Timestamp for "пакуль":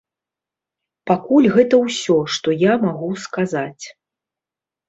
1.11-1.49